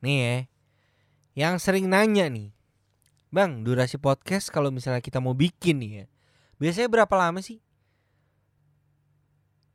nih 0.00 0.16
ya, 0.18 0.36
yang 1.36 1.54
sering 1.62 1.88
nanya 1.88 2.28
nih, 2.28 2.52
bang 3.32 3.62
durasi 3.64 3.96
podcast 3.96 4.52
kalau 4.52 4.68
misalnya 4.74 5.00
kita 5.00 5.22
mau 5.22 5.32
bikin 5.32 5.80
nih 5.80 5.92
ya, 5.92 6.04
biasanya 6.60 6.88
berapa 6.88 7.14
lama 7.16 7.40
sih? 7.40 7.60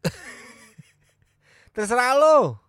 Terserah 1.75 2.13
lo, 2.17 2.59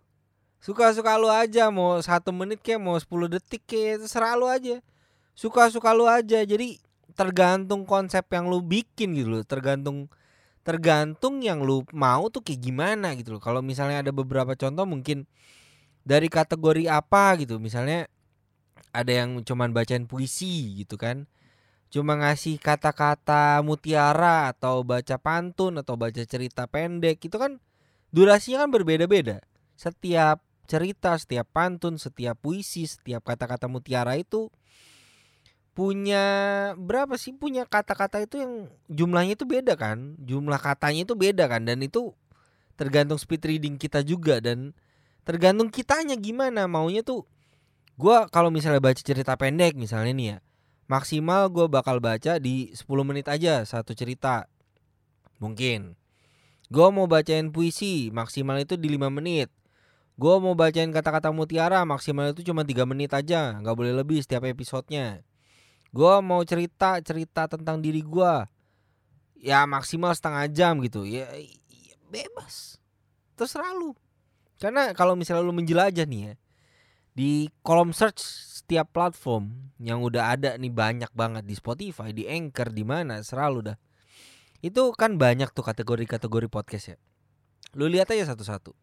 suka-suka 0.63 1.15
lo 1.15 1.29
aja, 1.29 1.69
mau 1.69 1.99
satu 2.01 2.33
menit 2.33 2.59
kayak 2.61 2.81
mau 2.81 2.97
10 2.97 3.07
detik 3.39 3.63
kayak 3.63 4.03
terserah 4.03 4.35
lo 4.35 4.49
aja, 4.49 4.83
suka-suka 5.37 5.93
lo 5.95 6.09
aja. 6.09 6.43
Jadi 6.43 6.81
tergantung 7.17 7.87
konsep 7.87 8.25
yang 8.29 8.45
lu 8.45 8.61
bikin 8.61 9.17
gitu 9.17 9.39
loh, 9.39 9.43
tergantung 9.47 10.11
tergantung 10.67 11.39
yang 11.39 11.63
lu 11.63 11.87
mau 11.95 12.27
tuh 12.27 12.43
kayak 12.43 12.59
gimana 12.59 13.15
gitu 13.15 13.37
loh. 13.37 13.41
Kalau 13.41 13.63
misalnya 13.63 14.03
ada 14.03 14.11
beberapa 14.11 14.51
contoh 14.59 14.83
mungkin 14.83 15.23
dari 16.07 16.31
kategori 16.31 16.87
apa 16.87 17.35
gitu, 17.43 17.59
misalnya 17.59 18.07
ada 18.95 19.11
yang 19.11 19.43
cuman 19.43 19.75
bacain 19.75 20.07
puisi 20.07 20.79
gitu 20.79 20.95
kan. 20.95 21.27
Cuma 21.91 22.15
ngasih 22.19 22.59
kata-kata 22.59 23.59
mutiara 23.63 24.51
atau 24.51 24.87
baca 24.87 25.19
pantun 25.19 25.79
atau 25.79 25.99
baca 25.99 26.23
cerita 26.23 26.67
pendek 26.67 27.19
itu 27.19 27.35
kan 27.35 27.59
durasinya 28.15 28.63
kan 28.63 28.71
berbeda-beda. 28.71 29.43
Setiap 29.75 30.39
cerita, 30.67 31.15
setiap 31.15 31.47
pantun, 31.51 31.99
setiap 31.99 32.39
puisi, 32.39 32.87
setiap 32.87 33.23
kata-kata 33.23 33.71
mutiara 33.71 34.15
itu 34.19 34.51
punya 35.77 36.25
berapa 36.73 37.21
sih 37.21 37.37
punya 37.37 37.61
kata-kata 37.69 38.25
itu 38.25 38.41
yang 38.41 38.65
jumlahnya 38.89 39.37
itu 39.37 39.45
beda 39.45 39.77
kan 39.77 40.17
jumlah 40.25 40.57
katanya 40.57 41.05
itu 41.05 41.13
beda 41.13 41.45
kan 41.45 41.69
dan 41.69 41.85
itu 41.85 42.17
tergantung 42.73 43.21
speed 43.21 43.45
reading 43.45 43.77
kita 43.77 44.01
juga 44.01 44.41
dan 44.41 44.73
tergantung 45.27 45.67
kitanya 45.67 46.15
gimana. 46.15 46.71
Maunya 46.71 47.03
tuh 47.03 47.27
gua 47.99 48.31
kalau 48.31 48.47
misalnya 48.47 48.79
baca 48.79 49.01
cerita 49.03 49.35
pendek 49.35 49.75
misalnya 49.75 50.13
nih 50.15 50.27
ya 50.31 50.37
maksimal 50.87 51.51
gue 51.51 51.67
bakal 51.67 51.99
baca 51.99 52.39
di 52.39 52.71
10 52.71 52.87
menit 53.03 53.27
aja 53.27 53.61
satu 53.67 53.91
cerita. 53.91 54.47
Mungkin. 55.37 55.93
Gue 56.67 56.87
mau 56.91 57.07
bacain 57.07 57.51
puisi 57.51 58.09
maksimal 58.11 58.59
itu 58.63 58.79
di 58.79 58.91
5 58.91 59.11
menit. 59.11 59.51
Gue 60.17 60.35
mau 60.41 60.57
bacain 60.57 60.89
kata-kata 60.89 61.29
mutiara 61.29 61.85
maksimal 61.85 62.33
itu 62.33 62.41
cuma 62.41 62.65
tiga 62.65 62.89
menit 62.89 63.13
aja 63.13 63.53
nggak 63.61 63.75
boleh 63.77 63.93
lebih 63.93 64.23
setiap 64.23 64.47
episodenya. 64.49 65.21
Gue 65.93 66.15
mau 66.25 66.41
cerita 66.41 66.97
cerita 67.05 67.45
tentang 67.45 67.83
diri 67.83 68.01
gue 68.01 68.33
ya 69.37 69.69
maksimal 69.69 70.17
setengah 70.17 70.49
jam 70.49 70.81
gitu. 70.81 71.05
Ya, 71.05 71.29
ya 71.69 71.95
bebas. 72.09 72.81
Terserah 73.37 73.77
lu 73.77 73.93
karena 74.57 74.93
kalau 74.97 75.13
misalnya 75.13 75.45
lu 75.45 75.53
menjelajah 75.53 76.05
nih 76.09 76.21
ya 76.21 76.33
di 77.17 77.49
kolom 77.65 77.89
search 77.97 78.21
setiap 78.61 78.93
platform 78.93 79.73
yang 79.81 80.05
udah 80.05 80.37
ada 80.37 80.53
nih 80.53 80.69
banyak 80.69 81.09
banget 81.17 81.49
di 81.49 81.57
Spotify 81.57 82.13
di 82.13 82.29
Anchor 82.29 82.69
di 82.69 82.85
mana 82.85 83.25
selalu 83.25 83.73
dah. 83.73 83.77
Itu 84.61 84.93
kan 84.93 85.17
banyak 85.17 85.49
tuh 85.49 85.65
kategori-kategori 85.65 86.45
podcast 86.45 86.85
ya. 86.93 86.97
Lu 87.73 87.89
lihat 87.89 88.13
aja 88.13 88.33
satu-satu. 88.33 88.73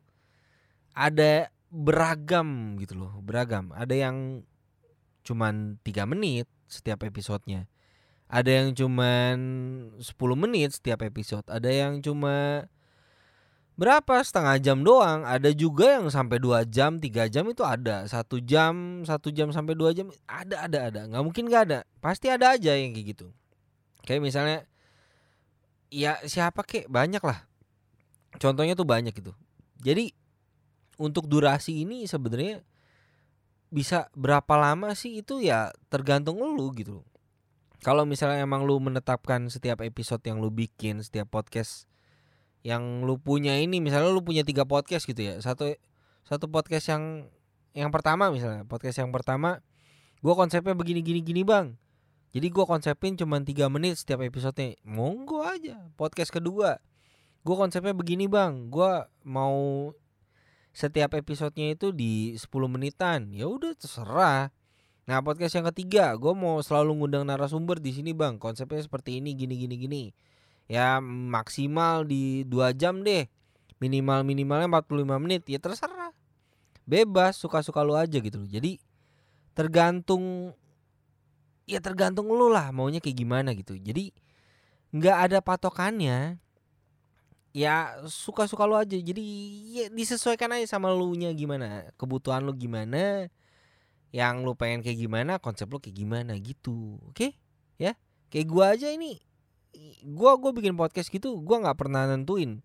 Ada 0.99 1.51
beragam 1.71 2.75
gitu 2.83 2.99
loh 2.99 3.23
beragam. 3.23 3.71
Ada 3.71 3.95
yang 3.95 4.43
cuman 5.23 5.79
tiga 5.87 6.03
menit 6.07 6.51
setiap 6.67 7.07
episodenya. 7.07 7.71
Ada 8.27 8.51
yang 8.51 8.69
cuman 8.75 9.37
10 10.03 10.11
menit 10.35 10.75
setiap 10.75 11.07
episode. 11.07 11.47
Ada 11.47 11.71
yang 11.71 12.03
cuma 12.03 12.67
berapa? 13.75 14.21
Setengah 14.23 14.57
jam 14.63 14.83
doang. 14.83 15.23
Ada 15.27 15.51
juga 15.55 16.01
yang 16.01 16.11
sampai 16.11 16.43
dua 16.43 16.63
jam 16.67 16.99
tiga 16.99 17.27
jam 17.31 17.47
itu 17.51 17.63
ada. 17.63 18.07
Satu 18.07 18.39
jam 18.43 19.03
satu 19.07 19.31
jam 19.31 19.51
sampai 19.51 19.75
dua 19.75 19.91
jam 19.91 20.11
ada 20.27 20.67
ada 20.67 20.79
ada. 20.91 21.01
Nggak 21.07 21.23
mungkin 21.23 21.45
nggak 21.51 21.63
ada. 21.71 21.79
Pasti 21.99 22.31
ada 22.31 22.55
aja 22.55 22.75
yang 22.75 22.95
kayak 22.95 23.07
gitu. 23.17 23.27
Kayak 24.05 24.23
misalnya 24.23 24.59
ya 25.91 26.19
siapa 26.27 26.63
kek? 26.67 26.87
Banyak 26.91 27.23
lah. 27.23 27.47
Contohnya 28.39 28.75
tuh 28.75 28.87
banyak 28.87 29.15
gitu. 29.15 29.35
Jadi 29.83 30.11
untuk 30.99 31.27
durasi 31.27 31.83
ini 31.87 32.07
sebenarnya 32.07 32.63
bisa 33.71 34.11
berapa 34.15 34.55
lama 34.59 34.95
sih? 34.99 35.19
Itu 35.23 35.43
ya 35.43 35.75
tergantung 35.91 36.39
lu 36.39 36.71
gitu 36.75 37.03
kalau 37.85 38.09
misalnya 38.09 38.41
emang 38.41 38.65
lu 38.65 38.81
menetapkan 38.81 39.45
setiap 39.53 39.85
episode 39.85 40.25
yang 40.25 40.41
lu 40.41 40.49
bikin 40.49 41.05
setiap 41.05 41.29
podcast 41.29 41.85
yang 42.65 43.05
lu 43.05 43.21
punya 43.21 43.61
ini 43.61 43.79
misalnya 43.79 44.09
lu 44.09 44.25
punya 44.25 44.41
tiga 44.41 44.65
podcast 44.65 45.05
gitu 45.05 45.21
ya 45.21 45.37
satu 45.45 45.77
satu 46.25 46.49
podcast 46.49 46.89
yang 46.89 47.29
yang 47.77 47.93
pertama 47.93 48.33
misalnya 48.33 48.65
podcast 48.65 49.05
yang 49.05 49.13
pertama 49.13 49.61
gue 50.25 50.33
konsepnya 50.33 50.73
begini 50.73 51.05
gini 51.05 51.21
gini 51.21 51.45
bang. 51.45 51.77
Jadi 52.33 52.49
gue 52.49 52.65
konsepin 52.65 53.13
cuma 53.15 53.37
tiga 53.45 53.69
menit 53.69 54.01
setiap 54.01 54.25
episodenya. 54.25 54.81
Monggo 54.83 55.45
aja 55.45 55.77
podcast 56.01 56.33
kedua. 56.33 56.81
Gue 57.45 57.55
konsepnya 57.61 57.93
begini 57.93 58.25
bang. 58.25 58.73
Gue 58.73 59.05
mau 59.29 59.93
setiap 60.73 61.13
episodenya 61.15 61.77
itu 61.77 61.93
di 61.93 62.35
10 62.41 62.49
menitan. 62.73 63.31
Ya 63.37 63.47
udah 63.47 63.77
terserah. 63.77 64.49
Nah 65.05 65.21
podcast 65.21 65.61
yang 65.61 65.69
ketiga 65.69 66.17
gue 66.17 66.33
mau 66.33 66.57
selalu 66.65 67.05
ngundang 67.05 67.29
narasumber 67.29 67.77
di 67.77 67.93
sini 67.93 68.17
bang. 68.17 68.41
Konsepnya 68.41 68.81
seperti 68.81 69.21
ini 69.21 69.37
gini 69.37 69.61
gini 69.61 69.77
gini 69.77 70.03
ya 70.71 71.01
maksimal 71.03 72.05
di 72.09 72.45
dua 72.49 72.73
jam 72.73 73.05
deh. 73.05 73.29
Minimal 73.83 74.25
minimalnya 74.25 74.69
45 74.71 75.23
menit. 75.23 75.43
Ya 75.49 75.61
terserah. 75.61 76.13
Bebas 76.85 77.37
suka-suka 77.41 77.81
lu 77.85 77.97
aja 77.97 78.21
gitu 78.21 78.45
loh. 78.45 78.49
Jadi 78.49 78.81
tergantung 79.57 80.53
ya 81.65 81.81
tergantung 81.81 82.29
lu 82.29 82.53
lah 82.53 82.73
maunya 82.73 83.01
kayak 83.01 83.17
gimana 83.17 83.57
gitu. 83.57 83.77
Jadi 83.77 84.13
nggak 84.95 85.17
ada 85.31 85.39
patokannya 85.41 86.39
ya 87.57 87.75
suka-suka 88.09 88.65
lu 88.65 88.77
aja. 88.77 88.97
Jadi 88.97 89.25
ya 89.73 89.85
disesuaikan 89.93 90.53
aja 90.57 90.77
sama 90.77 90.93
lu 90.93 91.13
nya 91.17 91.33
gimana 91.33 91.89
kebutuhan 91.97 92.45
lu 92.45 92.53
gimana 92.57 93.29
yang 94.15 94.47
lu 94.47 94.55
pengen 94.55 94.81
kayak 94.85 95.01
gimana 95.01 95.43
konsep 95.43 95.67
lu 95.69 95.81
kayak 95.81 95.97
gimana 95.97 96.37
gitu. 96.39 97.01
Oke? 97.11 97.35
Ya? 97.81 97.99
Kayak 98.31 98.47
gua 98.47 98.67
aja 98.79 98.89
ini 98.93 99.34
gua 100.05 100.37
gua 100.37 100.53
bikin 100.53 100.77
podcast 100.77 101.09
gitu 101.09 101.41
gua 101.41 101.65
nggak 101.65 101.79
pernah 101.81 102.07
nentuin. 102.07 102.61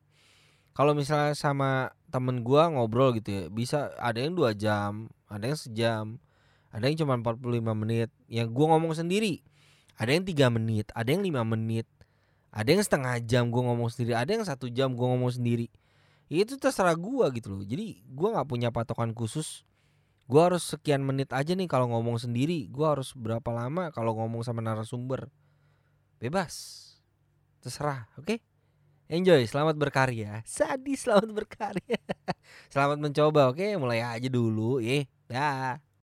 Kalau 0.75 0.95
misalnya 0.95 1.33
sama 1.35 1.91
temen 2.11 2.43
gua 2.45 2.71
ngobrol 2.71 3.15
gitu 3.17 3.29
ya 3.31 3.43
bisa 3.51 3.91
ada 3.99 4.19
yang 4.19 4.33
dua 4.35 4.55
jam 4.55 5.11
ada 5.27 5.45
yang 5.49 5.59
sejam 5.59 6.05
ada 6.69 6.85
yang 6.85 6.97
cuma 7.01 7.17
45 7.17 7.73
menit. 7.73 8.09
Yang 8.29 8.47
gua 8.53 8.77
ngomong 8.77 8.93
sendiri. 8.93 9.41
Ada 9.99 10.15
yang 10.15 10.23
tiga 10.27 10.47
menit 10.51 10.87
ada 10.95 11.09
yang 11.09 11.23
lima 11.25 11.43
menit 11.43 11.87
ada 12.49 12.69
yang 12.69 12.81
setengah 12.81 13.19
jam 13.25 13.51
gua 13.53 13.73
ngomong 13.73 13.89
sendiri 13.93 14.15
ada 14.17 14.31
yang 14.31 14.45
satu 14.45 14.69
jam 14.69 14.93
gua 14.93 15.15
ngomong 15.15 15.33
sendiri. 15.33 15.67
Itu 16.29 16.61
terserah 16.61 16.93
gua 16.93 17.33
gitu 17.33 17.49
loh. 17.49 17.63
Jadi 17.65 18.05
gua 18.05 18.37
nggak 18.37 18.47
punya 18.47 18.69
patokan 18.69 19.11
khusus. 19.17 19.65
Gua 20.29 20.53
harus 20.53 20.61
sekian 20.61 21.01
menit 21.01 21.33
aja 21.33 21.57
nih 21.57 21.65
kalau 21.65 21.89
ngomong 21.89 22.21
sendiri. 22.21 22.69
Gua 22.69 22.93
harus 22.93 23.17
berapa 23.17 23.49
lama 23.49 23.89
kalau 23.89 24.13
ngomong 24.13 24.45
sama 24.45 24.61
narasumber? 24.61 25.33
Bebas 26.19 26.88
terserah 27.59 28.07
oke 28.15 28.25
okay? 28.25 28.37
enjoy 29.11 29.43
selamat 29.43 29.75
berkarya 29.75 30.39
sadis 30.47 31.03
selamat 31.03 31.29
berkarya 31.31 31.99
selamat 32.73 32.97
mencoba 32.99 33.51
oke 33.51 33.59
okay? 33.59 33.75
mulai 33.75 33.99
aja 34.03 34.27
dulu 34.31 34.79
ya 34.79 35.03
dah 35.27 35.88